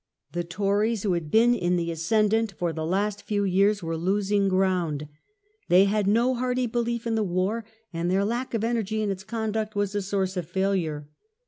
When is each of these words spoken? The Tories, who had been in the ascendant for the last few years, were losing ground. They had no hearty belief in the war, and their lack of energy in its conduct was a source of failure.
The 0.31 0.43
Tories, 0.43 1.03
who 1.03 1.13
had 1.13 1.29
been 1.29 1.53
in 1.53 1.75
the 1.75 1.91
ascendant 1.91 2.53
for 2.53 2.73
the 2.73 2.87
last 2.87 3.21
few 3.21 3.43
years, 3.43 3.83
were 3.83 3.95
losing 3.95 4.49
ground. 4.49 5.07
They 5.69 5.85
had 5.85 6.07
no 6.07 6.33
hearty 6.33 6.65
belief 6.65 7.05
in 7.05 7.13
the 7.13 7.21
war, 7.23 7.65
and 7.93 8.09
their 8.09 8.25
lack 8.25 8.55
of 8.55 8.63
energy 8.63 9.03
in 9.03 9.11
its 9.11 9.23
conduct 9.23 9.75
was 9.75 9.93
a 9.93 10.01
source 10.01 10.35
of 10.37 10.47
failure. 10.49 11.07